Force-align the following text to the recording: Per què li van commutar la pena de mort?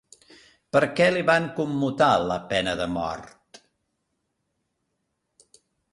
Per 0.75 0.79
què 0.99 1.09
li 1.15 1.21
van 1.27 1.43
commutar 1.59 2.09
la 2.31 2.39
pena 2.53 2.75
de 2.81 2.89
mort? 2.95 3.61